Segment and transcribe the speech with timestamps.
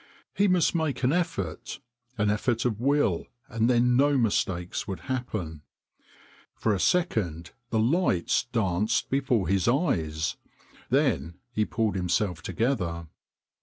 [0.33, 1.79] He must make an effort,
[2.17, 5.61] an effort of will, and then no mistakes would happen.
[6.55, 10.37] For a second the lights danced before his eyes,
[10.89, 13.09] then he pulled himself to gether.